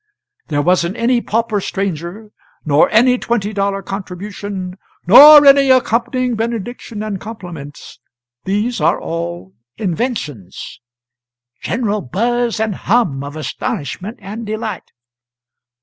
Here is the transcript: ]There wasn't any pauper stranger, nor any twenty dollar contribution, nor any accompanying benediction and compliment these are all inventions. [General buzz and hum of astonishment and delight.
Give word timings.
]There 0.47 0.63
wasn't 0.63 0.97
any 0.97 1.21
pauper 1.21 1.61
stranger, 1.61 2.31
nor 2.65 2.89
any 2.89 3.19
twenty 3.19 3.53
dollar 3.53 3.83
contribution, 3.83 4.79
nor 5.05 5.45
any 5.45 5.69
accompanying 5.69 6.33
benediction 6.35 7.03
and 7.03 7.21
compliment 7.21 7.79
these 8.43 8.81
are 8.81 8.99
all 8.99 9.53
inventions. 9.77 10.79
[General 11.61 12.01
buzz 12.01 12.59
and 12.59 12.73
hum 12.73 13.23
of 13.23 13.35
astonishment 13.35 14.17
and 14.23 14.43
delight. 14.43 14.91